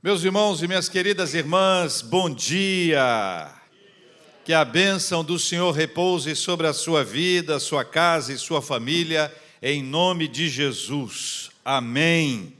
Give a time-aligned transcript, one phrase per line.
[0.00, 3.52] Meus irmãos e minhas queridas irmãs, bom dia.
[4.44, 9.34] Que a bênção do Senhor repouse sobre a sua vida, sua casa e sua família,
[9.60, 11.50] em nome de Jesus.
[11.64, 12.56] Amém.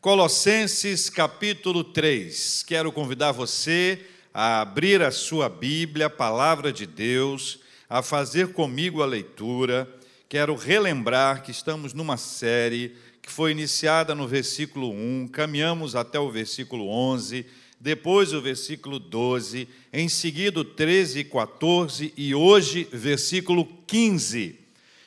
[0.00, 2.62] Colossenses capítulo 3.
[2.66, 9.02] Quero convidar você a abrir a sua Bíblia, a palavra de Deus, a fazer comigo
[9.02, 9.86] a leitura.
[10.26, 12.96] Quero relembrar que estamos numa série
[13.28, 17.44] que foi iniciada no versículo 1, caminhamos até o versículo 11,
[17.78, 24.58] depois o versículo 12, em seguida o 13 e 14 e hoje versículo 15.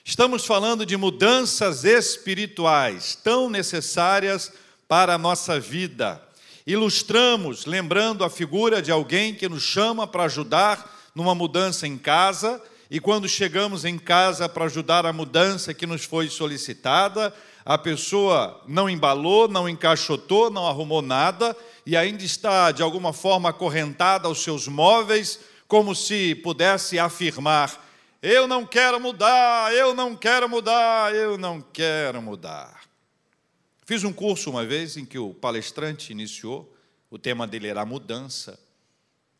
[0.05, 4.53] Estamos falando de mudanças espirituais tão necessárias
[4.87, 6.21] para a nossa vida.
[6.67, 12.61] Ilustramos lembrando a figura de alguém que nos chama para ajudar numa mudança em casa,
[12.87, 18.61] e quando chegamos em casa para ajudar a mudança que nos foi solicitada, a pessoa
[18.67, 24.39] não embalou, não encaixotou, não arrumou nada e ainda está de alguma forma acorrentada aos
[24.39, 27.79] seus móveis, como se pudesse afirmar:
[28.21, 32.81] Eu não quero mudar, eu não quero mudar, eu não quero mudar.
[33.85, 36.73] Fiz um curso uma vez em que o palestrante iniciou,
[37.09, 38.59] o tema dele era mudança.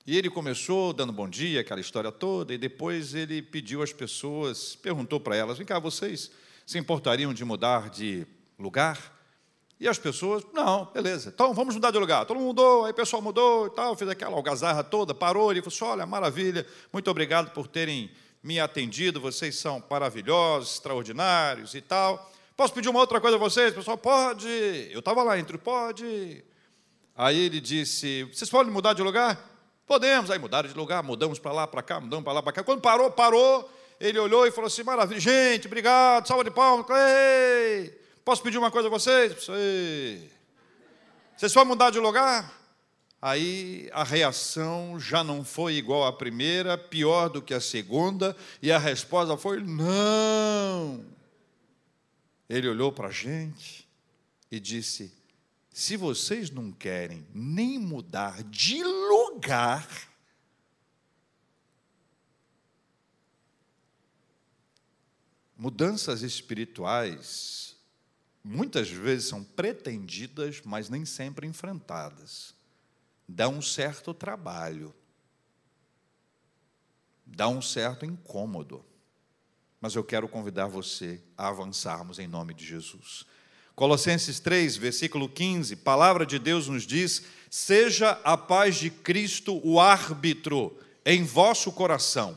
[0.06, 4.76] E ele começou dando bom dia, aquela história toda, e depois ele pediu às pessoas,
[4.76, 6.32] perguntou para elas: vem cá, vocês
[6.66, 8.26] se importariam de mudar de
[8.58, 8.98] lugar?
[9.80, 12.26] E as pessoas, não, beleza, então vamos mudar de lugar.
[12.26, 15.62] Todo mundo mudou, aí o pessoal mudou e tal, fez aquela algazarra toda, parou, ele
[15.62, 18.12] falou assim, olha, maravilha, muito obrigado por terem
[18.44, 22.32] me atendido, vocês são maravilhosos, extraordinários e tal.
[22.56, 23.72] Posso pedir uma outra coisa a vocês?
[23.72, 24.48] O pessoal, pode.
[24.92, 26.44] Eu estava lá entre, pode.
[27.16, 29.50] Aí ele disse, vocês podem mudar de lugar?
[29.88, 30.30] Podemos.
[30.30, 32.64] Aí mudaram de lugar, mudamos para lá, para cá, mudamos para lá, para cá.
[32.64, 33.68] Quando parou, parou
[34.02, 36.86] ele olhou e falou assim: maravilha, gente, obrigado, salva de palmas.
[36.90, 37.90] Ei,
[38.26, 39.48] posso pedir uma coisa a vocês?
[39.50, 40.30] Ei.
[41.38, 42.60] Vocês vão mudar de lugar?
[43.22, 48.72] Aí a reação já não foi igual à primeira, pior do que a segunda, e
[48.72, 51.06] a resposta foi: não.
[52.50, 53.88] Ele olhou para a gente
[54.52, 55.14] e disse:
[55.72, 59.88] se vocês não querem nem mudar de lugar,
[65.62, 67.76] Mudanças espirituais
[68.44, 72.56] muitas vezes são pretendidas, mas nem sempre enfrentadas.
[73.28, 74.92] Dá um certo trabalho,
[77.24, 78.84] dá um certo incômodo.
[79.80, 83.24] Mas eu quero convidar você a avançarmos em nome de Jesus.
[83.76, 89.80] Colossenses 3, versículo 15, palavra de Deus nos diz: Seja a paz de Cristo o
[89.80, 92.36] árbitro em vosso coração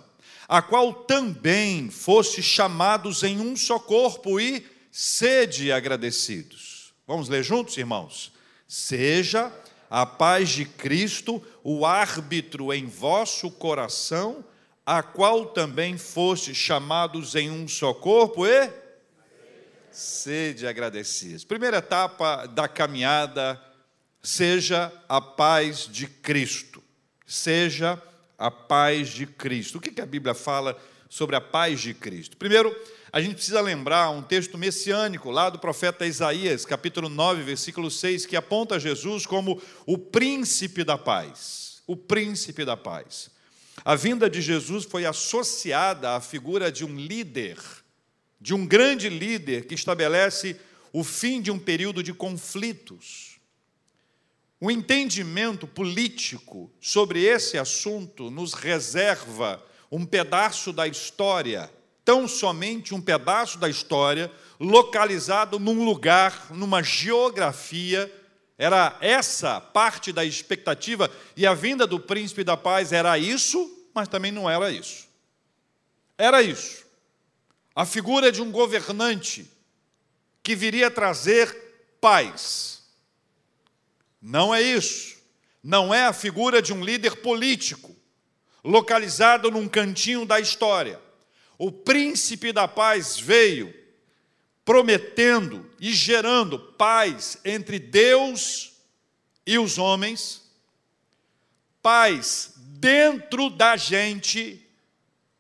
[0.49, 6.95] a qual também foste chamados em um só corpo e sede agradecidos.
[7.07, 8.33] Vamos ler juntos, irmãos?
[8.67, 9.53] Seja
[9.91, 14.45] a paz de Cristo o árbitro em vosso coração,
[14.85, 18.71] a qual também foste chamados em um só corpo e
[19.91, 21.45] sede agradecidos.
[21.45, 23.61] Primeira etapa da caminhada,
[24.23, 26.83] seja a paz de Cristo.
[27.27, 27.97] Seja a
[28.39, 29.79] a paz de Cristo.
[29.79, 32.37] O que a Bíblia fala sobre a paz de Cristo?
[32.37, 32.75] Primeiro,
[33.13, 38.27] a gente precisa lembrar um texto messiânico lá do profeta Isaías, capítulo 9, versículo 6,
[38.27, 41.83] que aponta Jesus como o príncipe da paz.
[41.87, 43.31] O príncipe da paz.
[43.85, 47.59] A vinda de Jesus foi associada à figura de um líder,
[48.41, 50.59] de um grande líder que estabelece
[50.93, 53.34] o fim de um período de conflitos
[54.65, 61.71] o entendimento político sobre esse assunto nos reserva um pedaço da história,
[62.03, 68.11] tão somente um pedaço da história, localizado num lugar, numa geografia.
[68.57, 74.09] Era essa parte da expectativa, e a vinda do príncipe da paz era isso, mas
[74.09, 75.07] também não era isso.
[76.17, 76.87] Era isso.
[77.77, 79.47] A figura de um governante
[80.43, 81.55] que viria trazer
[82.01, 82.74] paz
[84.25, 85.19] não é isso.
[85.63, 87.95] Não é a figura de um líder político,
[88.65, 90.99] localizado num cantinho da história.
[91.59, 93.73] O príncipe da paz veio
[94.65, 98.73] prometendo e gerando paz entre Deus
[99.47, 100.43] e os homens,
[101.83, 104.67] paz dentro da gente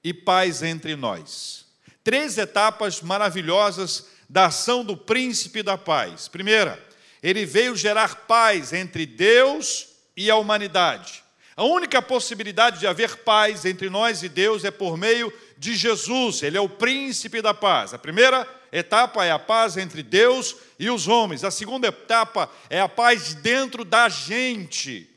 [0.02, 1.64] e paz entre nós.
[2.02, 6.28] Três etapas maravilhosas da ação do príncipe da paz.
[6.28, 6.82] Primeira,
[7.24, 11.24] ele veio gerar paz entre Deus e a humanidade.
[11.56, 16.42] A única possibilidade de haver paz entre nós e Deus é por meio de Jesus,
[16.42, 17.94] ele é o príncipe da paz.
[17.94, 21.44] A primeira etapa é a paz entre Deus e os homens.
[21.44, 25.08] A segunda etapa é a paz dentro da gente.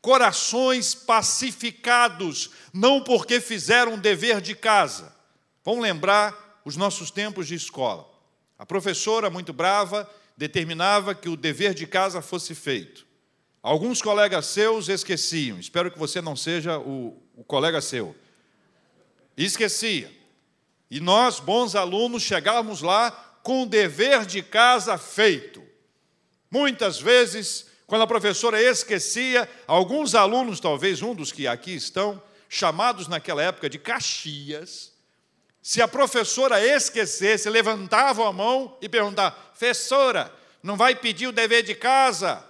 [0.00, 5.14] Corações pacificados, não porque fizeram o dever de casa.
[5.62, 8.08] Vamos lembrar os nossos tempos de escola.
[8.58, 13.06] A professora, muito brava, determinava que o dever de casa fosse feito.
[13.62, 15.58] Alguns colegas seus esqueciam.
[15.58, 18.14] Espero que você não seja o, o colega seu.
[19.36, 20.10] Esquecia.
[20.90, 23.10] E nós, bons alunos, chegávamos lá
[23.42, 25.62] com o dever de casa feito.
[26.50, 33.08] Muitas vezes, quando a professora esquecia, alguns alunos, talvez um dos que aqui estão, chamados
[33.08, 34.93] naquela época de Caxias,
[35.64, 40.30] se a professora esquecesse, levantavam a mão e perguntavam: professora,
[40.62, 42.44] não vai pedir o dever de casa?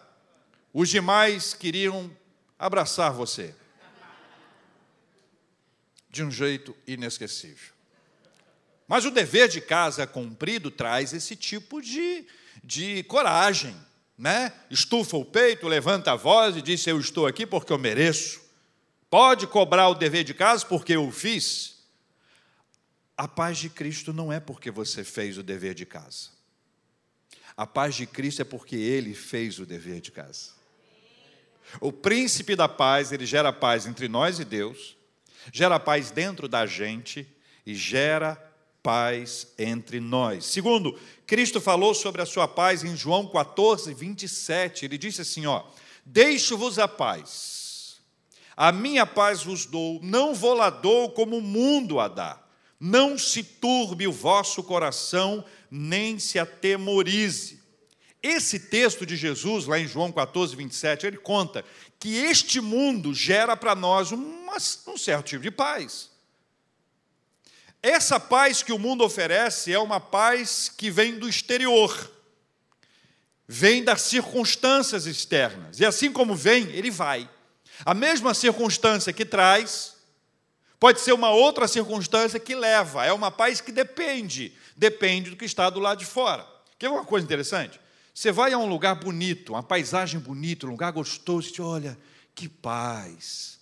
[0.73, 2.11] Os demais queriam
[2.59, 3.55] abraçar você.
[6.11, 7.73] De um jeito inesquecível.
[8.89, 12.27] Mas o dever de casa cumprido traz esse tipo de,
[12.65, 13.77] de coragem,
[14.19, 14.53] né?
[14.69, 18.43] Estufa o peito, levanta a voz e diz: Eu estou aqui porque eu mereço.
[19.09, 21.74] Pode cobrar o dever de casa porque eu fiz.
[23.17, 26.31] A paz de Cristo não é porque você fez o dever de casa.
[27.57, 30.51] A paz de Cristo é porque ele fez o dever de casa.
[31.81, 34.97] O príncipe da paz, ele gera paz entre nós e Deus,
[35.53, 37.27] gera paz dentro da gente
[37.65, 38.35] e gera
[38.83, 40.45] paz entre nós.
[40.45, 44.85] Segundo, Cristo falou sobre a sua paz em João 14, 27.
[44.85, 45.65] Ele disse assim: ó,
[46.05, 48.01] deixo-vos a paz.
[48.57, 52.44] A minha paz vos dou, não vou lá dou como o mundo a dá.
[52.87, 57.59] Não se turbe o vosso coração, nem se atemorize.
[58.23, 61.65] Esse texto de Jesus, lá em João 14, 27, ele conta
[61.99, 66.11] que este mundo gera para nós uma, um certo tipo de paz.
[67.83, 72.13] Essa paz que o mundo oferece é uma paz que vem do exterior,
[73.49, 75.81] vem das circunstâncias externas.
[75.81, 77.31] E assim como vem, ele vai.
[77.83, 79.94] A mesma circunstância que traz,
[80.85, 85.47] Pode ser uma outra circunstância que leva, é uma paz que depende, depende do que
[85.47, 86.47] está do lado de fora.
[86.79, 87.81] Quer uma coisa interessante?
[88.13, 91.99] Você vai a um lugar bonito, uma paisagem bonita, um lugar gostoso, e olha,
[92.35, 93.59] que paz.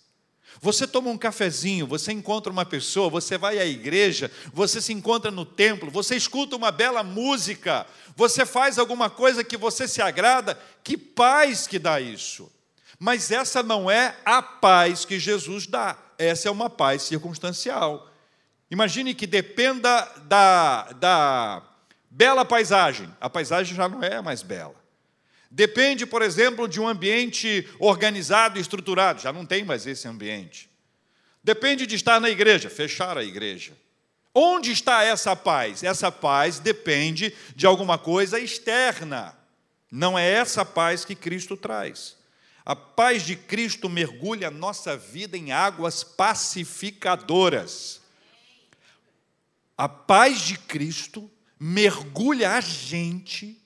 [0.59, 5.31] Você toma um cafezinho, você encontra uma pessoa, você vai à igreja, você se encontra
[5.31, 7.87] no templo, você escuta uma bela música,
[8.17, 12.51] você faz alguma coisa que você se agrada, que paz que dá isso.
[12.99, 18.09] Mas essa não é a paz que Jesus dá essa é uma paz circunstancial.
[18.69, 21.63] Imagine que dependa da, da
[22.09, 24.75] bela paisagem, a paisagem já não é mais bela.
[25.49, 30.67] Depende, por exemplo, de um ambiente organizado e estruturado, já não tem mais esse ambiente.
[31.43, 33.73] Depende de estar na igreja, fechar a igreja.
[34.33, 35.83] Onde está essa paz?
[35.83, 39.37] Essa paz depende de alguma coisa externa.
[39.91, 42.17] Não é essa paz que Cristo traz.
[42.65, 48.01] A paz de Cristo mergulha a nossa vida em águas pacificadoras.
[49.77, 51.29] A paz de Cristo
[51.59, 53.61] mergulha a gente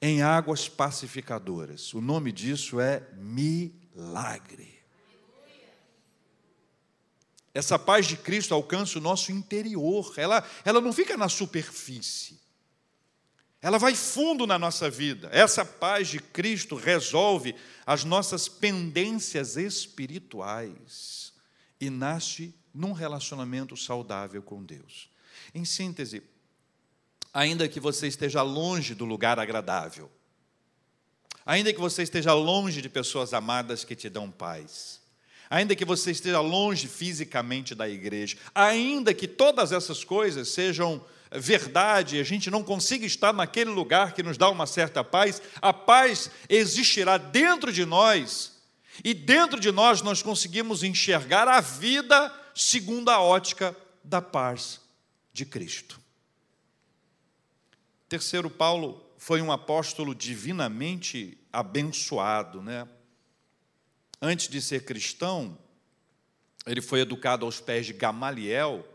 [0.00, 1.92] em águas pacificadoras.
[1.92, 4.82] O nome disso é milagre.
[7.52, 12.43] Essa paz de Cristo alcança o nosso interior, ela, ela não fica na superfície
[13.64, 15.30] ela vai fundo na nossa vida.
[15.32, 17.54] Essa paz de Cristo resolve
[17.86, 21.32] as nossas pendências espirituais
[21.80, 25.08] e nasce num relacionamento saudável com Deus.
[25.54, 26.22] Em síntese,
[27.32, 30.12] ainda que você esteja longe do lugar agradável,
[31.46, 35.00] ainda que você esteja longe de pessoas amadas que te dão paz,
[35.48, 41.02] ainda que você esteja longe fisicamente da igreja, ainda que todas essas coisas sejam
[41.38, 45.72] verdade, a gente não consiga estar naquele lugar que nos dá uma certa paz, a
[45.72, 48.54] paz existirá dentro de nós,
[49.02, 54.80] e dentro de nós nós conseguimos enxergar a vida segundo a ótica da paz
[55.32, 56.00] de Cristo.
[58.08, 62.86] Terceiro, Paulo foi um apóstolo divinamente abençoado, né?
[64.20, 65.58] Antes de ser cristão,
[66.66, 68.86] ele foi educado aos pés de Gamaliel,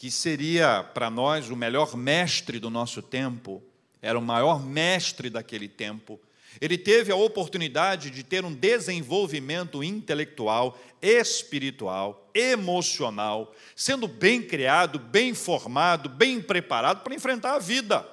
[0.00, 3.62] que seria para nós o melhor mestre do nosso tempo,
[4.00, 6.18] era o maior mestre daquele tempo.
[6.58, 15.34] Ele teve a oportunidade de ter um desenvolvimento intelectual, espiritual, emocional, sendo bem criado, bem
[15.34, 18.08] formado, bem preparado para enfrentar a vida.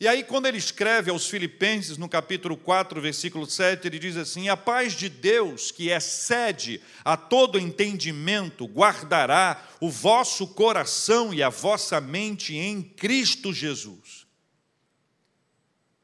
[0.00, 4.48] E aí, quando ele escreve aos Filipenses, no capítulo 4, versículo 7, ele diz assim:
[4.48, 11.48] A paz de Deus, que excede a todo entendimento, guardará o vosso coração e a
[11.48, 14.24] vossa mente em Cristo Jesus.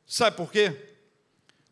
[0.04, 0.76] Sabe por quê?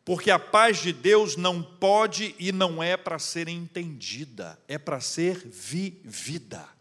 [0.05, 5.01] Porque a paz de Deus não pode e não é para ser entendida, é para
[5.01, 6.72] ser vivida.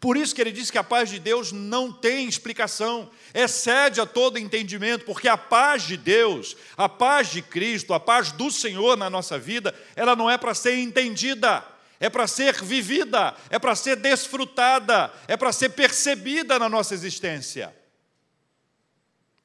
[0.00, 4.06] Por isso que ele diz que a paz de Deus não tem explicação, excede a
[4.06, 8.96] todo entendimento, porque a paz de Deus, a paz de Cristo, a paz do Senhor
[8.96, 11.64] na nossa vida, ela não é para ser entendida,
[12.00, 17.74] é para ser vivida, é para ser desfrutada, é para ser percebida na nossa existência.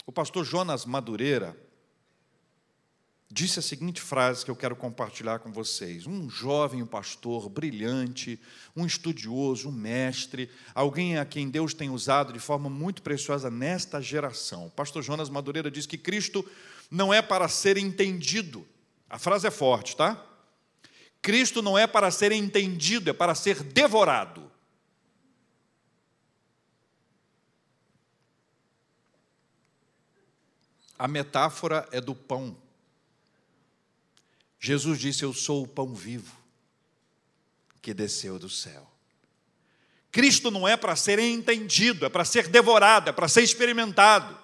[0.05, 1.55] O pastor Jonas Madureira,
[3.29, 6.07] disse a seguinte frase que eu quero compartilhar com vocês.
[6.07, 8.39] Um jovem pastor brilhante,
[8.75, 14.01] um estudioso, um mestre, alguém a quem Deus tem usado de forma muito preciosa nesta
[14.01, 14.67] geração.
[14.67, 16.45] O pastor Jonas Madureira diz que Cristo
[16.89, 18.65] não é para ser entendido.
[19.09, 20.23] A frase é forte, tá?
[21.21, 24.49] Cristo não é para ser entendido, é para ser devorado.
[30.97, 32.55] A metáfora é do pão.
[34.59, 36.35] Jesus disse: Eu sou o pão vivo
[37.81, 38.87] que desceu do céu.
[40.11, 44.37] Cristo não é para ser entendido, é para ser devorado, é para ser experimentado.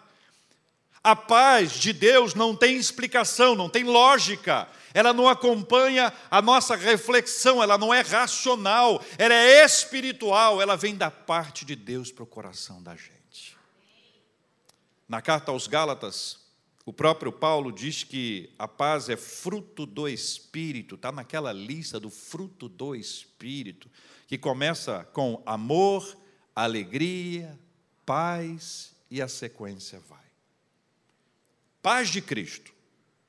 [1.03, 6.75] A paz de Deus não tem explicação, não tem lógica, ela não acompanha a nossa
[6.75, 12.23] reflexão, ela não é racional, ela é espiritual, ela vem da parte de Deus para
[12.23, 13.57] o coração da gente.
[15.09, 16.42] Na carta aos Gálatas,
[16.85, 22.09] o próprio Paulo diz que a paz é fruto do Espírito, está naquela lista do
[22.09, 23.89] fruto do Espírito,
[24.27, 26.17] que começa com amor,
[26.53, 27.57] alegria,
[28.05, 30.19] paz e a sequência vai.
[31.81, 32.73] Paz de Cristo,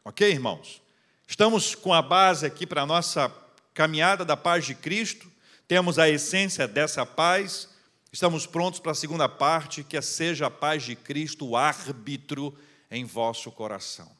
[0.05, 0.83] ok, irmãos?
[1.27, 3.33] Estamos com a base aqui para a nossa
[3.73, 5.31] caminhada da paz de Cristo,
[5.69, 7.69] temos a essência dessa paz,
[8.13, 12.57] estamos prontos para a segunda parte, que seja a paz de Cristo o árbitro
[12.91, 14.11] em vosso coração.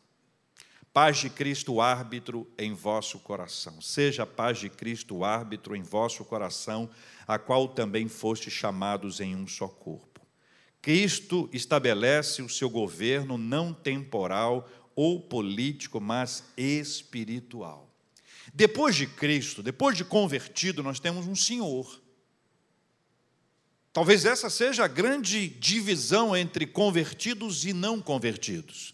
[0.93, 3.81] Paz de Cristo, árbitro em vosso coração.
[3.81, 6.89] Seja paz de Cristo, árbitro em vosso coração,
[7.27, 10.21] a qual também foste chamados em um só corpo.
[10.81, 17.91] Cristo estabelece o seu governo não temporal ou político, mas espiritual.
[18.53, 22.04] Depois de Cristo, depois de convertido, nós temos um Senhor.
[23.95, 28.93] Talvez essa seja a grande divisão entre convertidos e não convertidos.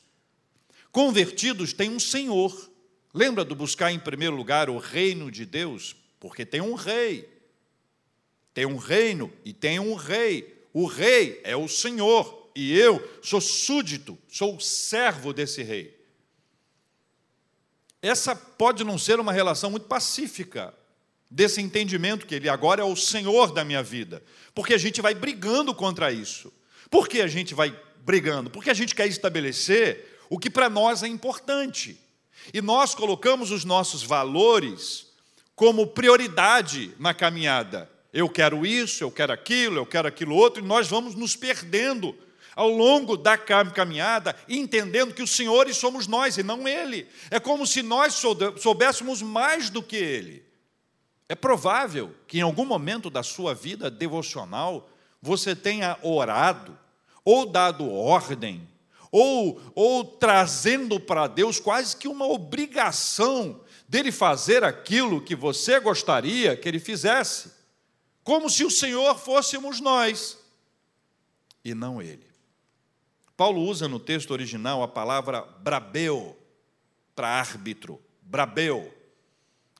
[0.92, 2.71] Convertidos têm um Senhor.
[3.14, 5.97] Lembra do buscar em primeiro lugar o reino de Deus?
[6.21, 7.26] Porque tem um rei.
[8.52, 10.66] Tem um reino e tem um rei.
[10.71, 15.99] O rei é o Senhor e eu sou súdito, sou servo desse rei.
[18.02, 20.75] Essa pode não ser uma relação muito pacífica,
[21.31, 24.23] desse entendimento que Ele agora é o Senhor da minha vida,
[24.55, 26.53] porque a gente vai brigando contra isso.
[26.91, 28.51] Por que a gente vai brigando?
[28.51, 32.01] Porque a gente quer estabelecer o que para nós é importante.
[32.53, 35.07] E nós colocamos os nossos valores
[35.55, 37.89] como prioridade na caminhada.
[38.13, 42.17] Eu quero isso, eu quero aquilo, eu quero aquilo outro, e nós vamos nos perdendo
[42.57, 47.07] ao longo da caminhada, entendendo que os senhores somos nós e não ele.
[47.31, 48.21] É como se nós
[48.59, 50.50] soubéssemos mais do que ele.
[51.31, 54.91] É provável que em algum momento da sua vida devocional
[55.23, 56.77] você tenha orado,
[57.25, 58.69] ou dado ordem,
[59.13, 66.57] ou, ou trazendo para Deus quase que uma obrigação dele fazer aquilo que você gostaria
[66.57, 67.53] que ele fizesse,
[68.25, 70.37] como se o Senhor fôssemos nós
[71.65, 72.27] e não ele.
[73.37, 76.37] Paulo usa no texto original a palavra brabeu
[77.15, 78.93] para árbitro, brabeu.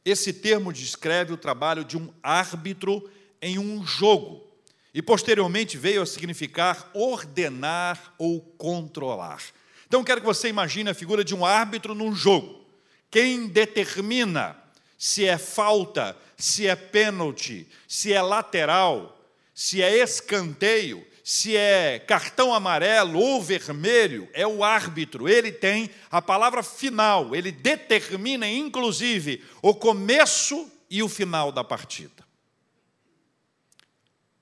[0.04, 4.47] Esse termo descreve o trabalho de um árbitro em um jogo
[4.92, 9.42] e posteriormente veio a significar ordenar ou controlar.
[9.87, 12.64] Então quero que você imagine a figura de um árbitro num jogo.
[13.11, 14.57] Quem determina
[14.97, 19.19] se é falta, se é pênalti, se é lateral,
[19.54, 25.28] se é escanteio, se é cartão amarelo ou vermelho, é o árbitro.
[25.28, 32.24] Ele tem a palavra final, ele determina, inclusive, o começo e o final da partida.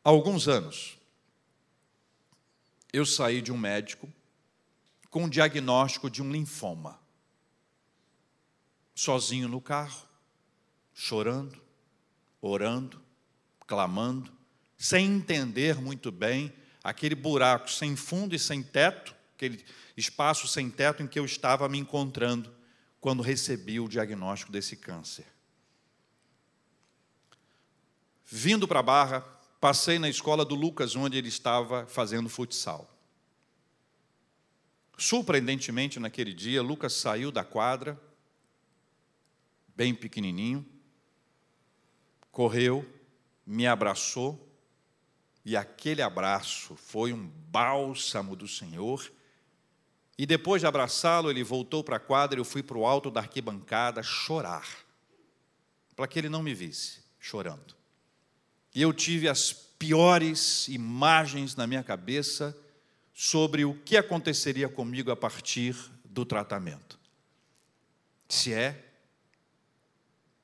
[0.05, 0.97] Há alguns anos,
[2.93, 4.11] eu saí de um médico
[5.11, 6.99] com um diagnóstico de um linfoma.
[8.95, 10.07] Sozinho no carro,
[10.95, 11.61] chorando,
[12.41, 13.01] orando,
[13.67, 14.33] clamando,
[14.77, 16.53] sem entender muito bem
[16.89, 19.65] aquele buraco sem fundo e sem teto aquele
[19.97, 22.53] espaço sem teto em que eu estava me encontrando
[23.01, 25.25] quando recebi o diagnóstico desse câncer.
[28.27, 29.21] Vindo para a Barra,
[29.61, 32.93] passei na escola do Lucas, onde ele estava fazendo futsal.
[34.97, 37.99] Surpreendentemente, naquele dia, Lucas saiu da quadra,
[39.77, 40.67] bem pequenininho,
[42.33, 42.85] correu,
[43.47, 44.48] me abraçou,
[45.49, 49.11] e aquele abraço foi um bálsamo do Senhor.
[50.19, 53.11] E depois de abraçá-lo, ele voltou para a quadra e eu fui para o alto
[53.11, 54.69] da arquibancada chorar,
[55.97, 57.75] para que ele não me visse chorando.
[58.75, 62.55] E eu tive as piores imagens na minha cabeça
[63.15, 65.75] sobre o que aconteceria comigo a partir
[66.05, 66.99] do tratamento.
[68.29, 68.85] Se é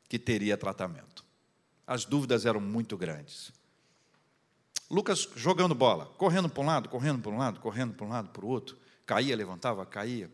[0.08, 1.23] que teria tratamento.
[1.87, 3.52] As dúvidas eram muito grandes.
[4.94, 8.28] Lucas jogando bola, correndo para um lado, correndo para um lado, correndo para um lado,
[8.28, 10.30] para o outro, caía, levantava, caía,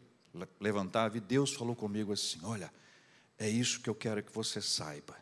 [0.61, 2.71] levantava, e Deus falou comigo assim: Olha,
[3.38, 5.17] é isso que eu quero que você saiba.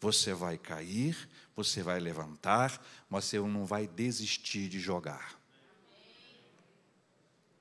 [0.00, 5.38] Você vai cair, você vai levantar, mas você não vai desistir de jogar.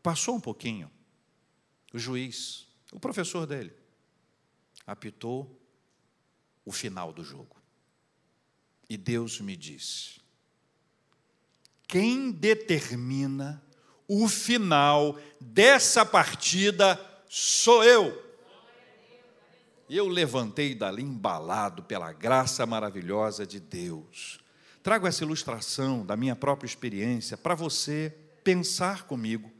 [0.01, 0.89] Passou um pouquinho,
[1.93, 3.73] o juiz, o professor dele,
[4.87, 5.61] apitou
[6.63, 7.57] o final do jogo.
[8.89, 10.20] E Deus me disse:
[11.91, 13.61] quem determina
[14.07, 18.31] o final dessa partida sou eu.
[19.89, 24.39] Eu levantei dali embalado pela graça maravilhosa de Deus.
[24.81, 29.51] Trago essa ilustração da minha própria experiência para você pensar comigo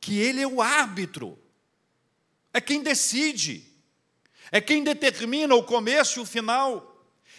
[0.00, 1.38] que Ele é o árbitro,
[2.50, 3.70] é quem decide,
[4.50, 6.89] é quem determina o começo e o final.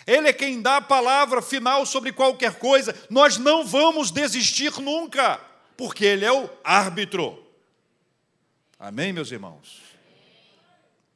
[0.05, 2.95] Ele é quem dá a palavra final sobre qualquer coisa.
[3.09, 5.37] Nós não vamos desistir nunca,
[5.77, 7.45] porque Ele é o árbitro.
[8.79, 9.81] Amém, meus irmãos?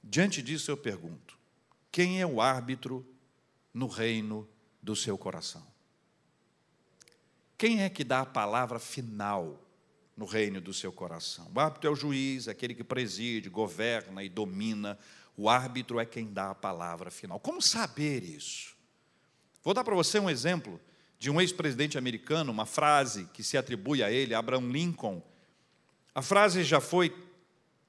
[0.04, 1.38] Diante disso eu pergunto:
[1.92, 3.06] quem é o árbitro
[3.74, 4.48] no reino
[4.82, 5.66] do seu coração?
[7.58, 9.60] Quem é que dá a palavra final
[10.16, 11.50] no reino do seu coração?
[11.56, 15.00] O árbitro é o juiz, aquele que preside, governa e domina.
[15.36, 17.40] O árbitro é quem dá a palavra final.
[17.40, 18.75] Como saber isso?
[19.66, 20.80] Vou dar para você um exemplo
[21.18, 25.24] de um ex-presidente americano, uma frase que se atribui a ele, Abraham Lincoln.
[26.14, 27.12] A frase já foi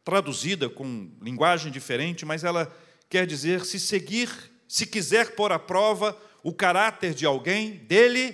[0.03, 2.75] traduzida com linguagem diferente, mas ela
[3.11, 4.31] quer dizer: se seguir,
[4.67, 8.33] se quiser pôr à prova o caráter de alguém, dele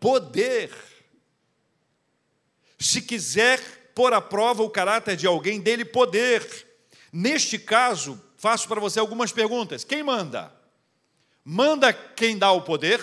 [0.00, 0.72] poder.
[2.76, 3.60] Se quiser
[3.94, 6.66] pôr à prova o caráter de alguém, dele poder.
[7.12, 10.57] Neste caso, faço para você algumas perguntas: quem manda?
[11.50, 13.00] Manda quem dá o poder?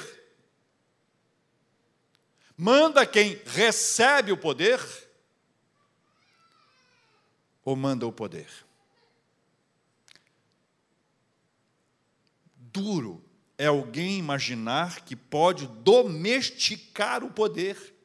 [2.56, 4.80] Manda quem recebe o poder?
[7.64, 8.48] Ou manda o poder?
[12.56, 13.26] Duro
[13.58, 17.96] é alguém imaginar que pode domesticar o poder.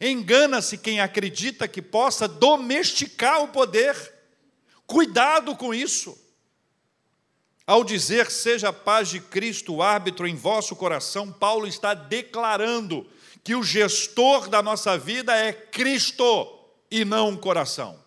[0.00, 3.94] Engana-se quem acredita que possa domesticar o poder.
[4.84, 6.25] Cuidado com isso.
[7.66, 13.04] Ao dizer seja a paz de Cristo o árbitro em vosso coração, Paulo está declarando
[13.42, 16.48] que o gestor da nossa vida é Cristo
[16.88, 17.98] e não o coração.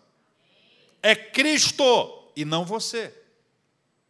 [1.02, 3.12] É Cristo e não você.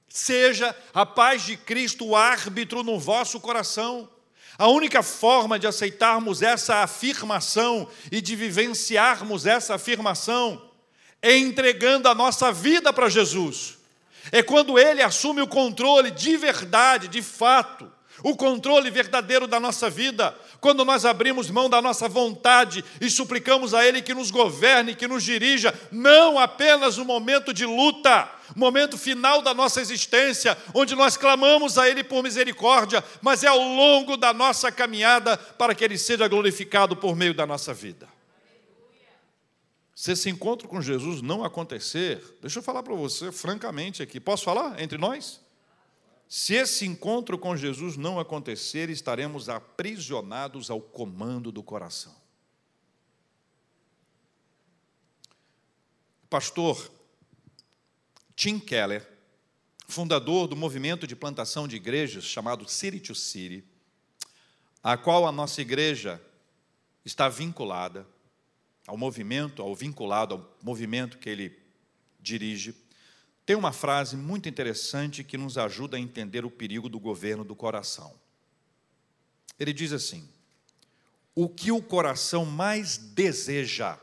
[0.09, 4.09] Seja a paz de Cristo o árbitro no vosso coração.
[4.57, 10.71] A única forma de aceitarmos essa afirmação e de vivenciarmos essa afirmação
[11.21, 13.80] é entregando a nossa vida para Jesus
[14.33, 17.91] é quando Ele assume o controle de verdade, de fato,
[18.23, 23.73] o controle verdadeiro da nossa vida, quando nós abrimos mão da nossa vontade e suplicamos
[23.73, 28.99] a Ele que nos governe, que nos dirija, não apenas no momento de luta, momento
[28.99, 34.17] final da nossa existência, onde nós clamamos a Ele por misericórdia, mas é ao longo
[34.17, 38.10] da nossa caminhada para que Ele seja glorificado por meio da nossa vida
[40.01, 44.45] se esse encontro com Jesus não acontecer, deixa eu falar para você francamente aqui, posso
[44.45, 45.43] falar entre nós?
[46.27, 52.17] Se esse encontro com Jesus não acontecer, estaremos aprisionados ao comando do coração.
[56.31, 56.91] Pastor
[58.35, 59.07] Tim Keller,
[59.87, 63.63] fundador do movimento de plantação de igrejas chamado City to City,
[64.83, 66.19] a qual a nossa igreja
[67.05, 68.07] está vinculada,
[68.91, 71.57] ao movimento, ao vinculado ao movimento que ele
[72.19, 72.75] dirige,
[73.47, 77.55] tem uma frase muito interessante que nos ajuda a entender o perigo do governo do
[77.55, 78.13] coração.
[79.61, 80.29] Ele diz assim:
[81.37, 83.97] O que o coração mais deseja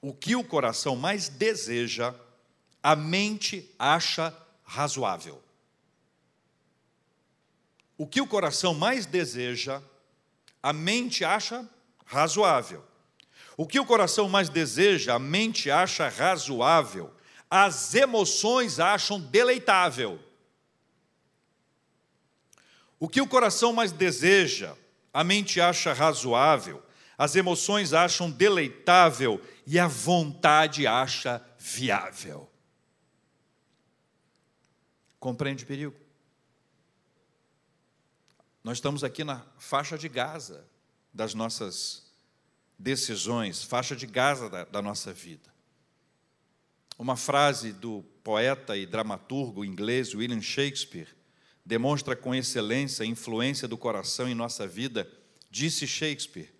[0.00, 2.12] O que o coração mais deseja,
[2.82, 5.40] a mente acha razoável.
[7.96, 9.80] O que o coração mais deseja,
[10.60, 11.64] a mente acha
[12.04, 12.84] razoável.
[13.56, 17.12] O que o coração mais deseja, a mente acha razoável.
[17.50, 20.18] As emoções acham deleitável.
[22.98, 24.76] O que o coração mais deseja,
[25.12, 26.82] a mente acha razoável,
[27.18, 32.48] as emoções acham deleitável e a vontade acha viável.
[35.18, 35.94] Compreende o perigo?
[38.64, 40.64] Nós estamos aqui na faixa de Gaza
[41.12, 42.11] das nossas
[42.82, 45.52] decisões, faixa de Gaza da, da nossa vida.
[46.98, 51.08] Uma frase do poeta e dramaturgo inglês William Shakespeare
[51.64, 55.08] demonstra com excelência a influência do coração em nossa vida.
[55.48, 56.52] Disse Shakespeare: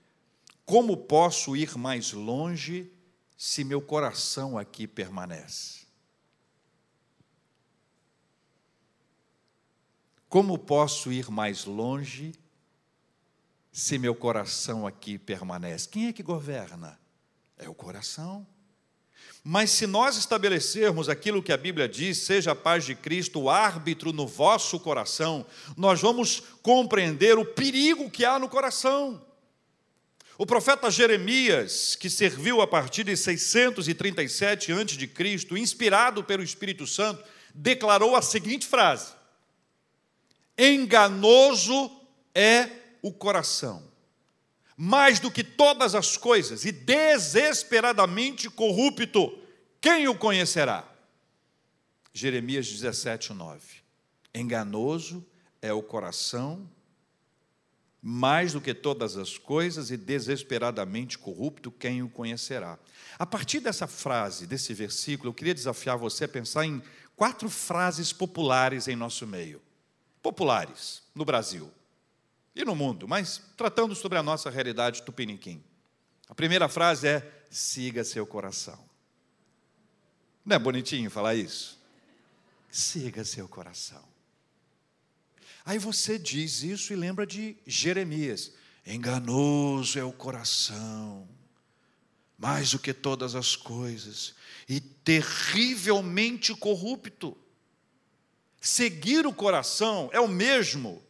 [0.64, 2.90] Como posso ir mais longe
[3.36, 5.82] se meu coração aqui permanece?
[10.28, 12.32] Como posso ir mais longe
[13.72, 15.88] se meu coração aqui permanece?
[15.88, 17.00] Quem é que governa?
[17.56, 18.46] É o coração.
[19.42, 23.50] Mas se nós estabelecermos aquilo que a Bíblia diz, seja a paz de Cristo o
[23.50, 29.24] árbitro no vosso coração, nós vamos compreender o perigo que há no coração.
[30.38, 38.14] O profeta Jeremias, que serviu a partir de 637 a.C., inspirado pelo Espírito Santo, declarou
[38.14, 39.12] a seguinte frase:
[40.56, 41.90] Enganoso
[42.34, 43.82] é o coração,
[44.76, 49.36] mais do que todas as coisas, e desesperadamente corrupto,
[49.80, 50.88] quem o conhecerá?
[52.14, 53.60] Jeremias 17, 9.
[54.32, 55.26] Enganoso
[55.60, 56.70] é o coração,
[58.00, 62.78] mais do que todas as coisas, e desesperadamente corrupto, quem o conhecerá?
[63.18, 66.82] A partir dessa frase, desse versículo, eu queria desafiar você a pensar em
[67.16, 69.60] quatro frases populares em nosso meio.
[70.22, 71.70] Populares no Brasil
[72.54, 75.62] e no mundo, mas tratando sobre a nossa realidade tupiniquim.
[76.28, 78.78] A primeira frase é: siga seu coração.
[80.44, 81.80] Não é bonitinho falar isso?
[82.70, 84.02] Siga seu coração.
[85.64, 88.52] Aí você diz isso e lembra de Jeremias:
[88.86, 91.28] enganoso é o coração,
[92.36, 94.34] mais do que todas as coisas,
[94.68, 97.36] e terrivelmente corrupto.
[98.60, 101.02] Seguir o coração é o mesmo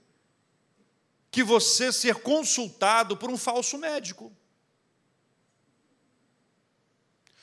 [1.33, 4.31] que você ser consultado por um falso médico.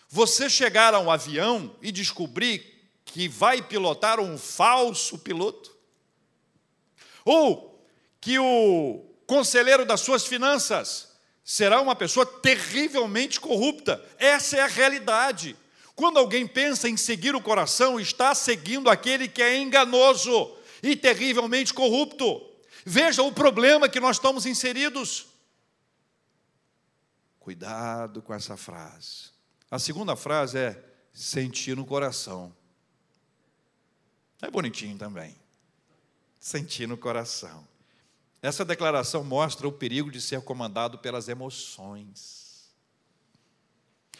[0.07, 5.75] Você chegar a um avião e descobrir que vai pilotar um falso piloto.
[7.25, 7.83] Ou
[8.21, 14.03] que o conselheiro das suas finanças será uma pessoa terrivelmente corrupta.
[14.19, 15.55] Essa é a realidade.
[15.95, 21.73] Quando alguém pensa em seguir o coração, está seguindo aquele que é enganoso e terrivelmente
[21.73, 22.48] corrupto.
[22.91, 25.27] Veja o problema que nós estamos inseridos.
[27.39, 29.29] Cuidado com essa frase.
[29.69, 32.51] A segunda frase é sentir no coração.
[34.41, 35.35] É bonitinho também.
[36.39, 37.67] Sentir no coração.
[38.41, 42.71] Essa declaração mostra o perigo de ser comandado pelas emoções.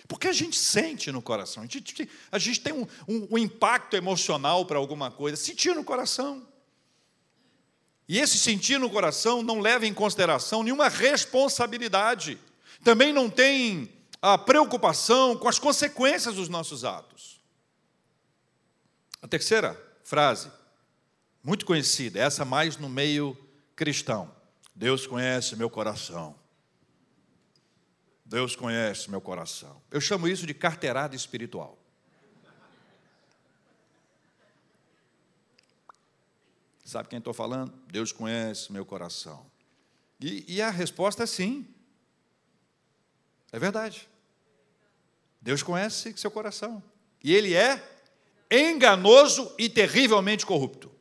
[0.08, 3.96] Porque a gente sente no coração, a gente, a gente tem um, um, um impacto
[3.96, 6.48] emocional para alguma coisa, sentir no coração.
[8.10, 12.40] E esse sentir no coração não leva em consideração nenhuma responsabilidade.
[12.84, 13.88] Também não tem
[14.20, 17.40] a preocupação com as consequências dos nossos atos.
[19.22, 20.52] A terceira frase,
[21.44, 23.38] muito conhecida, essa mais no meio
[23.76, 24.34] cristão.
[24.74, 26.36] Deus conhece meu coração.
[28.26, 29.80] Deus conhece meu coração.
[29.92, 31.79] Eu chamo isso de carteirada espiritual.
[36.90, 37.72] Sabe quem estou falando?
[37.86, 39.46] Deus conhece meu coração.
[40.20, 41.68] E, e a resposta é sim.
[43.52, 44.10] É verdade.
[45.40, 46.82] Deus conhece seu coração.
[47.24, 47.80] E ele é
[48.50, 50.92] enganoso e terrivelmente corrupto.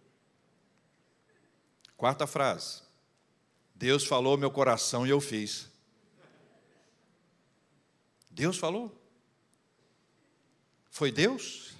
[1.96, 2.82] Quarta frase.
[3.74, 5.68] Deus falou meu coração e eu fiz.
[8.30, 8.94] Deus falou?
[10.90, 11.72] Foi Deus?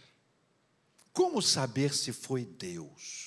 [1.13, 3.18] Como saber se foi Deus?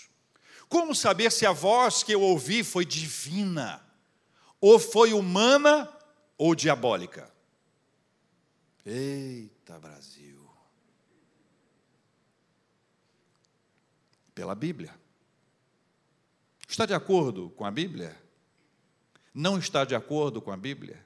[0.71, 3.86] Como saber se a voz que eu ouvi foi divina,
[4.62, 5.91] ou foi humana
[6.38, 7.29] ou diabólica?
[8.86, 10.49] Eita, Brasil.
[14.34, 14.95] Pela Bíblia.
[16.65, 18.17] Está de acordo com a Bíblia?
[19.34, 21.05] Não está de acordo com a Bíblia?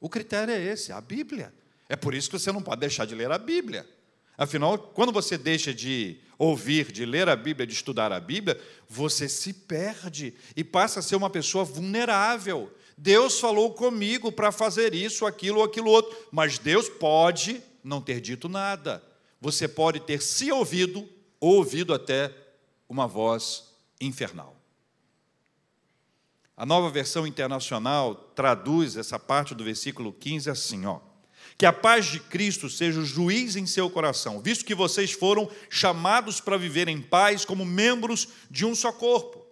[0.00, 1.54] O critério é esse, a Bíblia.
[1.86, 3.86] É por isso que você não pode deixar de ler a Bíblia.
[4.38, 9.28] Afinal, quando você deixa de ouvir, de ler a Bíblia, de estudar a Bíblia, você
[9.28, 12.70] se perde e passa a ser uma pessoa vulnerável.
[12.96, 18.20] Deus falou comigo para fazer isso, aquilo ou aquilo outro, mas Deus pode não ter
[18.20, 19.02] dito nada.
[19.40, 21.08] Você pode ter se ouvido
[21.40, 22.32] ou ouvido até
[22.88, 23.64] uma voz
[24.00, 24.56] infernal.
[26.56, 31.00] A nova versão internacional traduz essa parte do versículo 15 assim, ó:
[31.58, 35.50] Que a paz de Cristo seja o juiz em seu coração, visto que vocês foram
[35.70, 39.46] chamados para viver em paz como membros de um só corpo.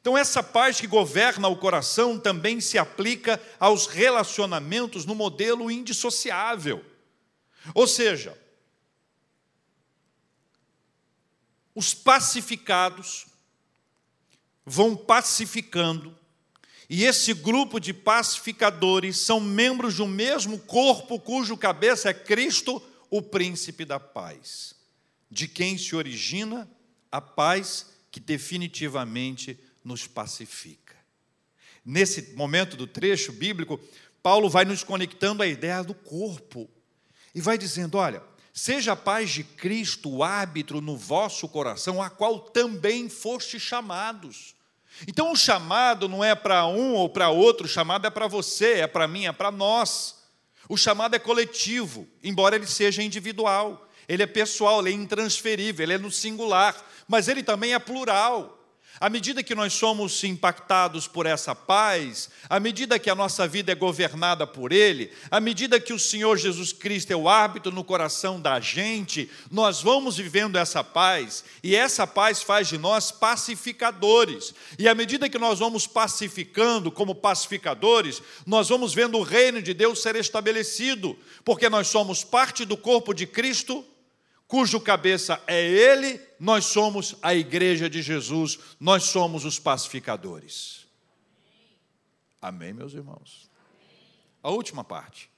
[0.00, 6.84] Então, essa paz que governa o coração também se aplica aos relacionamentos no modelo indissociável.
[7.74, 8.36] Ou seja,
[11.74, 13.26] os pacificados
[14.64, 16.17] vão pacificando,
[16.88, 22.82] e esse grupo de pacificadores são membros de um mesmo corpo cujo cabeça é Cristo,
[23.10, 24.74] o príncipe da paz,
[25.30, 26.68] de quem se origina
[27.12, 30.96] a paz que definitivamente nos pacifica.
[31.84, 33.78] Nesse momento do trecho bíblico,
[34.22, 36.68] Paulo vai nos conectando à ideia do corpo
[37.34, 38.22] e vai dizendo: olha,
[38.58, 44.52] Seja a paz de Cristo o árbitro no vosso coração, a qual também foste chamados.
[45.06, 48.80] Então o chamado não é para um ou para outro, o chamado é para você,
[48.80, 50.16] é para mim, é para nós.
[50.68, 53.88] O chamado é coletivo, embora ele seja individual.
[54.08, 56.74] Ele é pessoal, ele é intransferível, ele é no singular,
[57.06, 58.57] mas ele também é plural.
[59.00, 63.70] À medida que nós somos impactados por essa paz, à medida que a nossa vida
[63.70, 67.84] é governada por Ele, à medida que o Senhor Jesus Cristo é o árbitro no
[67.84, 74.52] coração da gente, nós vamos vivendo essa paz, e essa paz faz de nós pacificadores.
[74.76, 79.72] E à medida que nós vamos pacificando como pacificadores, nós vamos vendo o reino de
[79.72, 83.84] Deus ser estabelecido, porque nós somos parte do corpo de Cristo
[84.48, 90.88] cujo cabeça é Ele, nós somos a igreja de Jesus, nós somos os pacificadores.
[92.40, 93.48] Amém, meus irmãos?
[94.42, 95.30] A última parte.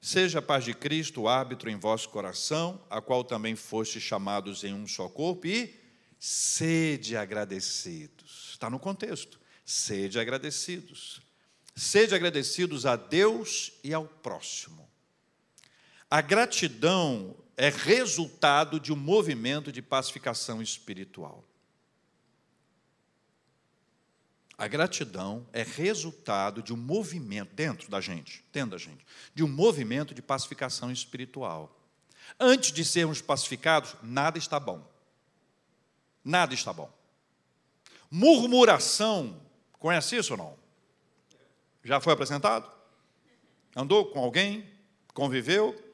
[0.00, 4.64] Seja a paz de Cristo o árbitro em vosso coração, a qual também foste chamados
[4.64, 5.74] em um só corpo, e
[6.18, 8.50] sede agradecidos.
[8.52, 9.38] Está no contexto.
[9.64, 11.20] Sede agradecidos.
[11.74, 14.85] Sede agradecidos a Deus e ao próximo.
[16.10, 21.44] A gratidão é resultado de um movimento de pacificação espiritual.
[24.58, 29.48] A gratidão é resultado de um movimento dentro da gente, dentro da gente, de um
[29.48, 31.76] movimento de pacificação espiritual.
[32.40, 34.86] Antes de sermos pacificados, nada está bom.
[36.24, 36.90] Nada está bom.
[38.10, 39.40] Murmuração,
[39.78, 40.58] conhece isso ou não?
[41.84, 42.70] Já foi apresentado?
[43.74, 44.68] Andou com alguém?
[45.12, 45.85] Conviveu?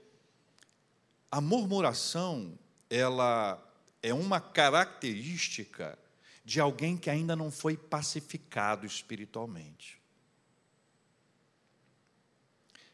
[1.33, 2.59] A murmuração,
[2.90, 3.59] ela
[4.03, 5.99] é uma característica
[6.45, 9.99] de alguém que ainda não foi pacificado espiritualmente.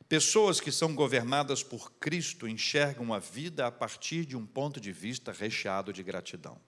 [0.08, 4.92] Pessoas que são governadas por Cristo enxergam a vida a partir de um ponto de
[4.92, 6.60] vista recheado de gratidão.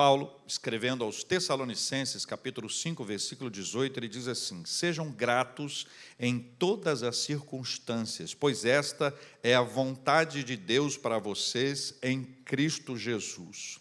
[0.00, 5.86] Paulo, escrevendo aos Tessalonicenses, capítulo 5, versículo 18, ele diz assim: Sejam gratos
[6.18, 12.96] em todas as circunstâncias, pois esta é a vontade de Deus para vocês em Cristo
[12.96, 13.78] Jesus.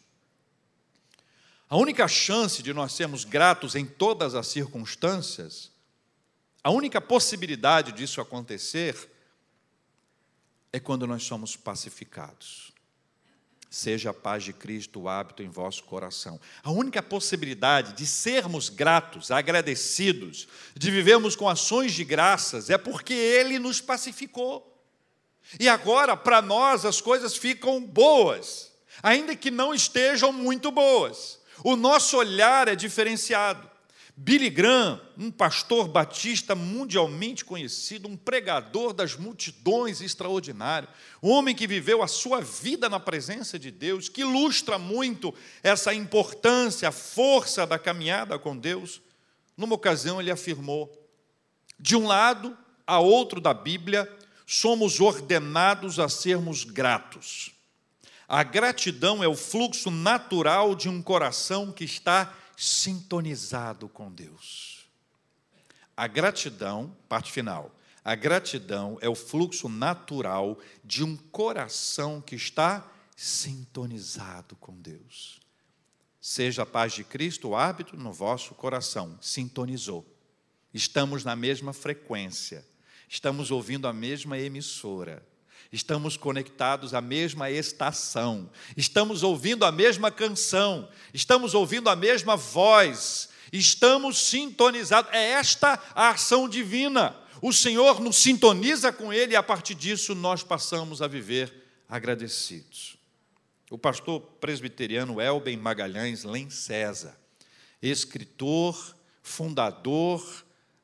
[1.69, 5.71] A única chance de nós sermos gratos em todas as circunstâncias,
[6.62, 9.10] a única possibilidade disso acontecer,
[10.73, 12.68] é quando nós somos pacificados.
[13.69, 16.39] Seja a paz de Cristo o hábito em vosso coração.
[16.63, 23.13] A única possibilidade de sermos gratos, agradecidos, de vivermos com ações de graças, é porque
[23.13, 24.65] Ele nos pacificou.
[25.60, 28.71] E agora, para nós, as coisas ficam boas,
[29.03, 31.39] ainda que não estejam muito boas.
[31.63, 33.69] O nosso olhar é diferenciado.
[34.21, 40.89] Billy Graham, um pastor batista mundialmente conhecido, um pregador das multidões extraordinário,
[41.23, 45.93] um homem que viveu a sua vida na presença de Deus, que ilustra muito essa
[45.93, 49.01] importância, a força da caminhada com Deus.
[49.55, 50.91] Numa ocasião ele afirmou:
[51.79, 54.12] de um lado a outro da Bíblia,
[54.45, 57.53] somos ordenados a sermos gratos.
[58.27, 64.86] A gratidão é o fluxo natural de um coração que está sintonizado com Deus.
[65.95, 72.86] A gratidão, parte final, a gratidão é o fluxo natural de um coração que está
[73.15, 75.39] sintonizado com Deus.
[76.19, 80.06] Seja a paz de Cristo o hábito no vosso coração, sintonizou.
[80.74, 82.67] Estamos na mesma frequência.
[83.08, 85.26] estamos ouvindo a mesma emissora,
[85.71, 93.29] estamos conectados à mesma estação, estamos ouvindo a mesma canção, estamos ouvindo a mesma voz,
[93.53, 95.12] estamos sintonizados.
[95.13, 97.15] É esta a ação divina.
[97.41, 101.53] O Senhor nos sintoniza com Ele e a partir disso nós passamos a viver
[101.88, 102.97] agradecidos.
[103.69, 107.15] O pastor presbiteriano Elben Magalhães Len César,
[107.82, 110.23] escritor, fundador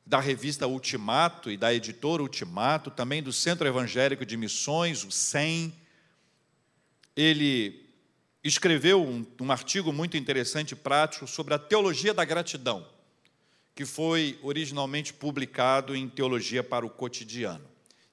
[0.06, 5.74] da revista Ultimato e da editora Ultimato, também do Centro Evangélico de Missões, o SEM.
[7.16, 7.84] Ele
[8.44, 12.86] escreveu um, um artigo muito interessante e prático sobre a teologia da gratidão,
[13.74, 17.66] que foi originalmente publicado em Teologia para o Cotidiano.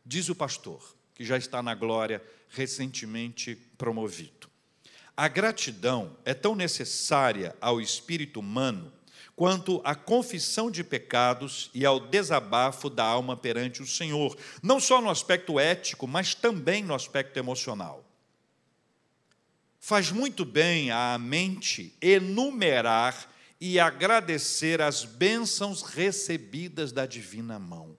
[0.04, 4.50] Diz o pastor, que já está na glória, recentemente promovido.
[5.16, 8.92] A gratidão é tão necessária ao espírito humano
[9.36, 15.02] quanto à confissão de pecados e ao desabafo da alma perante o Senhor, não só
[15.02, 18.06] no aspecto ético, mas também no aspecto emocional.
[19.80, 27.98] Faz muito bem à mente enumerar e agradecer as bênçãos recebidas da divina mão.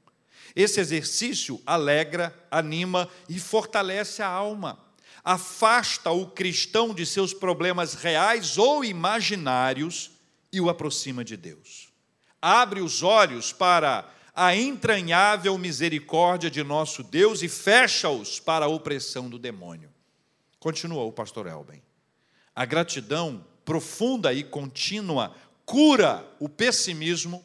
[0.54, 4.78] Esse exercício alegra, anima e fortalece a alma.
[5.24, 10.13] Afasta o cristão de seus problemas reais ou imaginários
[10.54, 11.88] e o aproxima de Deus.
[12.40, 19.28] Abre os olhos para a entranhável misericórdia de nosso Deus e fecha-os para a opressão
[19.28, 19.90] do demônio.
[20.58, 21.82] Continuou o pastor Elben.
[22.54, 27.44] A gratidão profunda e contínua cura o pessimismo,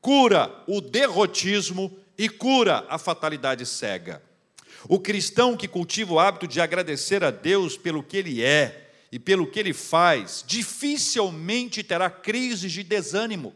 [0.00, 4.22] cura o derrotismo e cura a fatalidade cega.
[4.88, 8.85] O cristão que cultiva o hábito de agradecer a Deus pelo que ele é,
[9.16, 13.54] e pelo que ele faz, dificilmente terá crises de desânimo.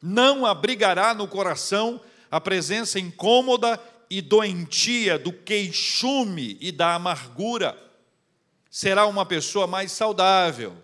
[0.00, 7.78] Não abrigará no coração a presença incômoda e doentia do queixume e da amargura.
[8.70, 10.74] Será uma pessoa mais saudável,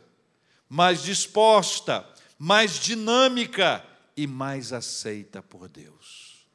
[0.69, 2.07] mais disposta,
[2.39, 3.83] mais dinâmica
[4.15, 6.47] e mais aceita por Deus.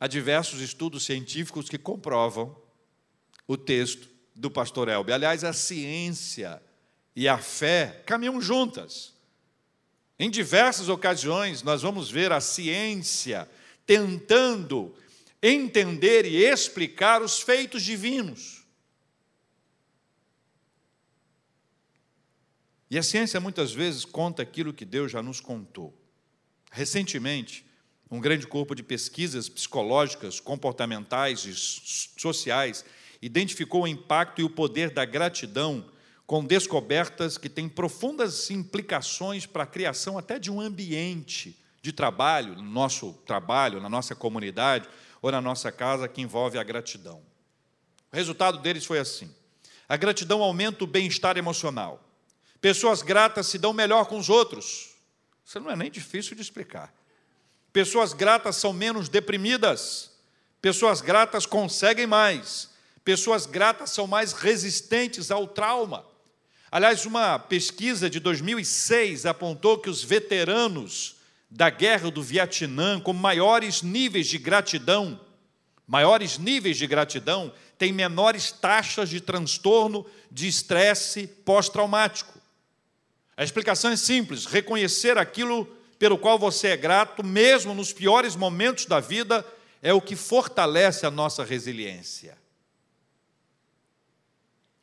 [0.00, 2.69] Há diversos estudos científicos que comprovam
[3.50, 5.12] o texto do pastor Elbe.
[5.12, 6.62] Aliás, a ciência
[7.16, 9.12] e a fé caminham juntas.
[10.16, 13.50] Em diversas ocasiões, nós vamos ver a ciência
[13.84, 14.94] tentando
[15.42, 18.62] entender e explicar os feitos divinos.
[22.88, 25.92] E a ciência muitas vezes conta aquilo que Deus já nos contou.
[26.70, 27.66] Recentemente,
[28.08, 31.52] um grande corpo de pesquisas psicológicas, comportamentais e
[32.20, 32.84] sociais
[33.20, 35.84] identificou o impacto e o poder da gratidão
[36.26, 42.54] com descobertas que têm profundas implicações para a criação até de um ambiente de trabalho,
[42.54, 44.88] no nosso trabalho, na nossa comunidade
[45.20, 47.20] ou na nossa casa, que envolve a gratidão.
[48.12, 49.34] O resultado deles foi assim:
[49.88, 52.00] a gratidão aumenta o bem-estar emocional.
[52.60, 54.90] Pessoas gratas se dão melhor com os outros.
[55.44, 56.94] Isso não é nem difícil de explicar.
[57.72, 60.12] Pessoas gratas são menos deprimidas.
[60.62, 62.69] Pessoas gratas conseguem mais.
[63.10, 66.06] Pessoas gratas são mais resistentes ao trauma.
[66.70, 71.16] Aliás, uma pesquisa de 2006 apontou que os veteranos
[71.50, 75.18] da guerra do Vietnã, com maiores níveis de gratidão,
[75.88, 82.40] maiores níveis de gratidão, têm menores taxas de transtorno de estresse pós-traumático.
[83.36, 85.66] A explicação é simples: reconhecer aquilo
[85.98, 89.44] pelo qual você é grato, mesmo nos piores momentos da vida,
[89.82, 92.38] é o que fortalece a nossa resiliência.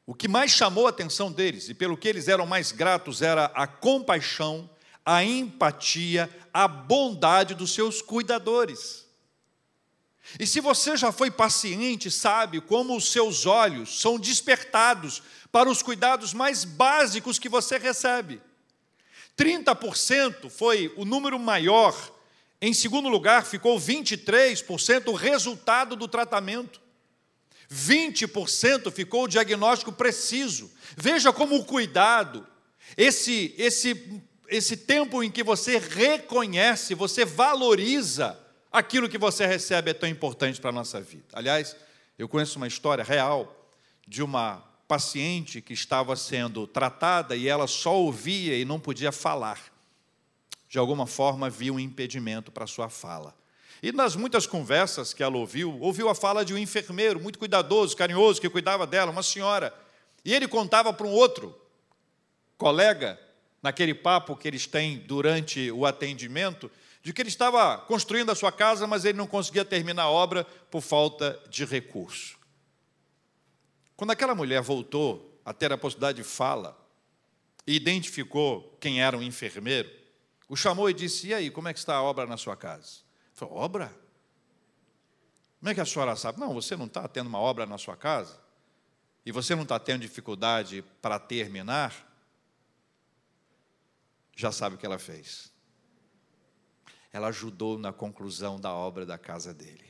[0.10, 3.45] o que mais chamou a atenção deles e pelo que eles eram mais gratos era
[3.53, 4.68] a compaixão,
[5.05, 9.05] a empatia, a bondade dos seus cuidadores.
[10.39, 15.84] E se você já foi paciente, sabe como os seus olhos são despertados para os
[15.84, 18.41] cuidados mais básicos que você recebe.
[19.38, 21.95] 30% foi o número maior.
[22.60, 26.82] Em segundo lugar, ficou 23% o resultado do tratamento.
[27.72, 30.72] 20% ficou o diagnóstico preciso.
[30.97, 32.45] Veja como o cuidado,
[32.97, 38.39] esse, esse, esse tempo em que você reconhece, você valoriza
[38.72, 41.26] aquilo que você recebe é tão importante para a nossa vida.
[41.34, 41.76] Aliás,
[42.17, 43.55] eu conheço uma história real
[44.07, 49.59] de uma paciente que estava sendo tratada e ela só ouvia e não podia falar.
[50.67, 53.36] De alguma forma havia um impedimento para a sua fala.
[53.82, 57.95] E nas muitas conversas que ela ouviu, ouviu a fala de um enfermeiro muito cuidadoso,
[57.95, 59.74] carinhoso, que cuidava dela, uma senhora.
[60.26, 61.55] E ele contava para um outro
[62.57, 63.20] colega,
[63.61, 66.70] naquele papo que eles têm durante o atendimento,
[67.01, 70.43] de que ele estava construindo a sua casa, mas ele não conseguia terminar a obra
[70.70, 72.38] por falta de recurso.
[73.95, 76.78] Quando aquela mulher voltou a ter a possibilidade de fala
[77.65, 79.89] e identificou quem era o enfermeiro,
[80.47, 83.09] o chamou e disse: E aí, como é que está a obra na sua casa?
[83.40, 83.98] Falou: Obra?
[85.60, 86.40] Como é que a senhora sabe?
[86.40, 88.38] Não, você não está tendo uma obra na sua casa?
[89.26, 92.06] E você não está tendo dificuldade para terminar?
[94.36, 95.52] Já sabe o que ela fez.
[97.12, 99.88] Ela ajudou na conclusão da obra da casa dele.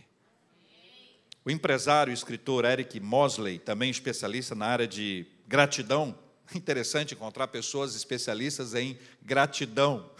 [1.43, 6.17] O empresário e escritor Eric Mosley, também especialista na área de gratidão,
[6.53, 10.11] interessante encontrar pessoas especialistas em gratidão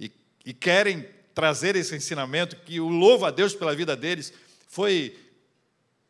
[0.00, 0.10] e,
[0.44, 4.32] e querem trazer esse ensinamento que o louvo a Deus pela vida deles
[4.66, 5.16] foi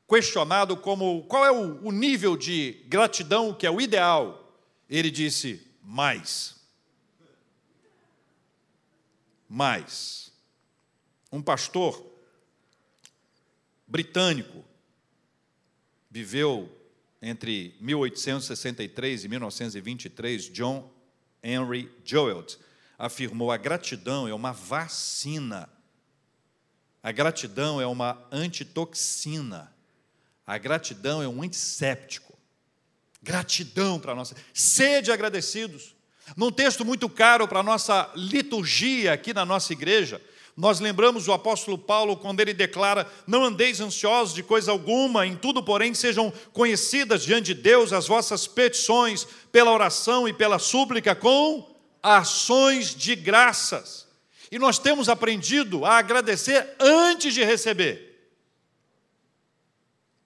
[0.09, 4.59] questionado como qual é o, o nível de gratidão que é o ideal.
[4.89, 6.57] Ele disse mais.
[9.47, 10.33] Mais.
[11.31, 12.03] Um pastor
[13.87, 14.65] britânico,
[16.11, 16.75] viveu
[17.21, 20.91] entre 1863 e 1923, John
[21.43, 22.59] Henry Jowett,
[22.99, 25.69] afirmou: a gratidão é uma vacina,
[27.03, 29.73] a gratidão é uma antitoxina,
[30.47, 32.37] a gratidão é um antisséptico.
[33.23, 34.35] Gratidão para nossa.
[34.53, 35.95] Sede agradecidos.
[36.37, 40.21] Num texto muito caro para a nossa liturgia aqui na nossa igreja,
[40.57, 45.37] nós lembramos o apóstolo Paulo quando ele declara: Não andeis ansiosos de coisa alguma, em
[45.37, 51.15] tudo, porém, sejam conhecidas diante de Deus as vossas petições, pela oração e pela súplica,
[51.15, 54.07] com ações de graças.
[54.51, 58.09] E nós temos aprendido a agradecer antes de receber.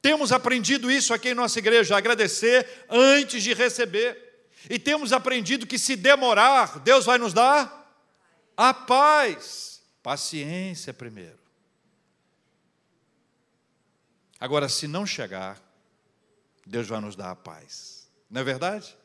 [0.00, 4.48] Temos aprendido isso aqui em nossa igreja, agradecer antes de receber.
[4.68, 7.82] E temos aprendido que se demorar, Deus vai nos dar
[8.56, 9.82] a paz.
[10.02, 11.38] Paciência primeiro.
[14.40, 15.60] Agora, se não chegar,
[16.66, 18.10] Deus vai nos dar a paz.
[18.28, 18.96] Não é verdade?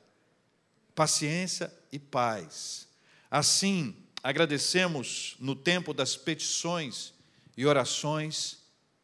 [0.95, 2.87] Paciência e paz.
[3.29, 7.13] Assim, agradecemos no tempo das petições
[7.55, 8.59] e orações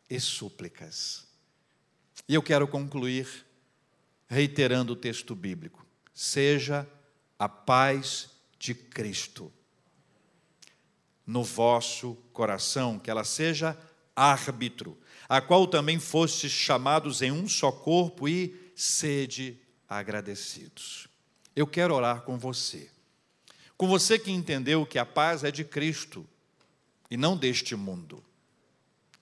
[0.10, 1.26] e súplicas.
[2.28, 3.46] E eu quero concluir
[4.28, 6.88] reiterando o texto bíblico: seja
[7.38, 9.52] a paz de Cristo
[11.26, 13.78] no vosso coração, que ela seja
[14.16, 21.08] árbitro, a qual também fostes chamados em um só corpo e sede agradecidos.
[21.56, 22.90] Eu quero orar com você.
[23.78, 26.26] Com você que entendeu que a paz é de Cristo
[27.10, 28.24] e não deste mundo.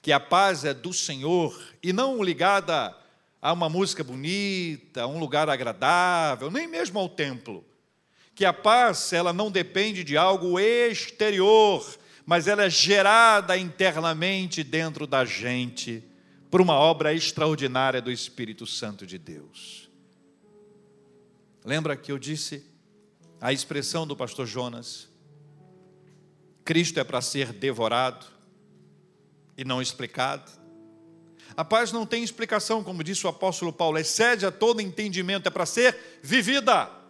[0.01, 2.95] Que a paz é do Senhor e não ligada
[3.41, 7.65] a uma música bonita, a um lugar agradável, nem mesmo ao templo
[8.41, 11.85] que a paz ela não depende de algo exterior,
[12.25, 16.03] mas ela é gerada internamente dentro da gente
[16.49, 19.90] por uma obra extraordinária do Espírito Santo de Deus.
[21.63, 22.65] Lembra que eu disse
[23.39, 25.09] a expressão do pastor Jonas?
[26.63, 28.25] Cristo é para ser devorado
[29.57, 30.51] e não explicado.
[31.55, 35.49] A paz não tem explicação, como disse o apóstolo Paulo, excede a todo entendimento, é
[35.49, 37.01] para ser vivida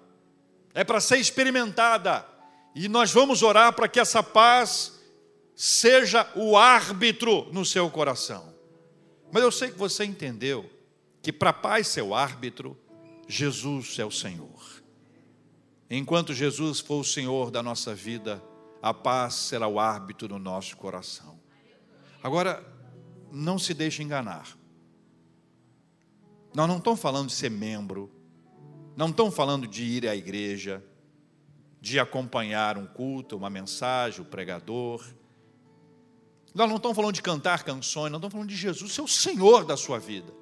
[0.73, 2.25] é para ser experimentada.
[2.73, 4.99] E nós vamos orar para que essa paz
[5.55, 8.53] seja o árbitro no seu coração.
[9.31, 10.69] Mas eu sei que você entendeu
[11.21, 12.77] que para a paz ser o árbitro,
[13.31, 14.83] Jesus é o Senhor.
[15.89, 18.43] Enquanto Jesus for o Senhor da nossa vida,
[18.81, 21.39] a paz será o árbitro no nosso coração.
[22.21, 22.61] Agora,
[23.31, 24.57] não se deixe enganar.
[26.53, 28.11] Nós não estamos falando de ser membro,
[28.97, 30.83] não estão falando de ir à igreja,
[31.79, 35.01] de acompanhar um culto, uma mensagem, o pregador.
[36.53, 39.63] Nós não estamos falando de cantar canções, nós estamos falando de Jesus ser o Senhor
[39.63, 40.40] da sua vida.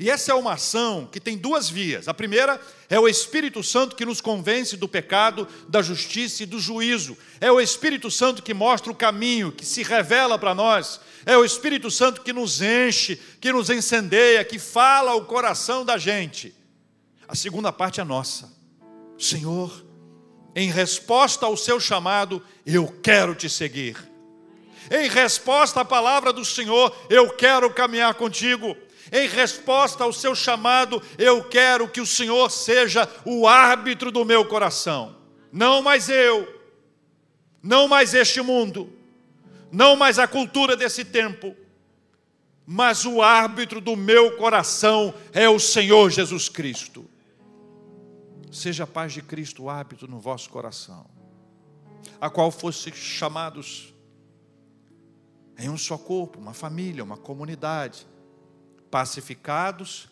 [0.00, 2.06] E essa é uma ação que tem duas vias.
[2.06, 6.60] A primeira é o Espírito Santo que nos convence do pecado, da justiça e do
[6.60, 7.16] juízo.
[7.40, 11.00] É o Espírito Santo que mostra o caminho, que se revela para nós.
[11.26, 15.98] É o Espírito Santo que nos enche, que nos incendeia, que fala o coração da
[15.98, 16.54] gente.
[17.26, 18.50] A segunda parte é nossa.
[19.18, 19.84] Senhor,
[20.54, 23.96] em resposta ao seu chamado, eu quero te seguir.
[24.90, 28.76] Em resposta à palavra do Senhor, eu quero caminhar contigo.
[29.10, 34.44] Em resposta ao seu chamado, eu quero que o Senhor seja o árbitro do meu
[34.44, 35.16] coração.
[35.52, 36.46] Não mais eu,
[37.62, 38.92] não mais este mundo,
[39.72, 41.56] não mais a cultura desse tempo,
[42.66, 47.08] mas o árbitro do meu coração é o Senhor Jesus Cristo.
[48.52, 51.06] Seja a paz de Cristo o árbitro no vosso coração,
[52.20, 53.94] a qual fosse chamados
[55.58, 58.06] em um só corpo, uma família, uma comunidade
[58.90, 60.08] pacificados,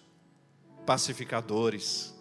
[0.84, 2.14] pacificadores,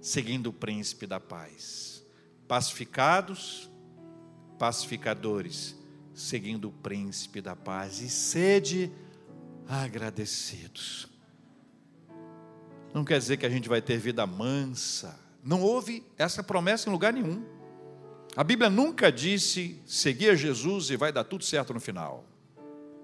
[0.00, 2.04] seguindo o príncipe da paz.
[2.46, 3.70] Pacificados,
[4.58, 5.76] pacificadores,
[6.14, 8.00] seguindo o príncipe da paz.
[8.00, 8.92] E sede
[9.68, 11.08] agradecidos.
[12.94, 15.18] Não quer dizer que a gente vai ter vida mansa.
[15.42, 17.44] Não houve essa promessa em lugar nenhum.
[18.36, 22.24] A Bíblia nunca disse seguir a Jesus e vai dar tudo certo no final.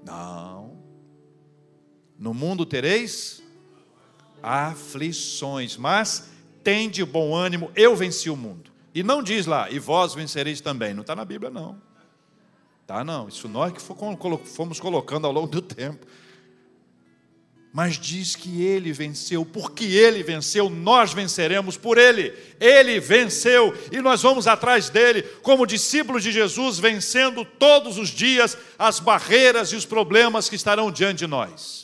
[0.04, 0.81] Não.
[2.22, 3.42] No mundo tereis
[4.40, 6.30] aflições, mas
[6.62, 8.70] tem de bom ânimo, eu venci o mundo.
[8.94, 10.94] E não diz lá, e vós vencereis também.
[10.94, 11.82] Não está na Bíblia, não.
[12.86, 13.28] Tá, não.
[13.28, 16.06] Isso nós que fomos colocando ao longo do tempo.
[17.72, 22.32] Mas diz que ele venceu, porque ele venceu, nós venceremos por ele.
[22.60, 28.56] Ele venceu e nós vamos atrás dele, como discípulos de Jesus, vencendo todos os dias
[28.78, 31.81] as barreiras e os problemas que estarão diante de nós.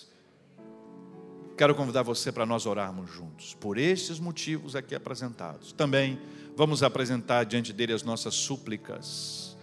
[1.59, 5.73] Quero convidar você para nós orarmos juntos, por estes motivos aqui apresentados.
[5.73, 6.17] Também
[6.57, 9.59] vamos apresentar diante dele as nossas súplicas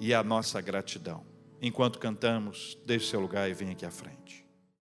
[0.00, 1.22] e a nossa gratidão.
[1.60, 4.39] Enquanto cantamos, deixe seu lugar e venha aqui à frente.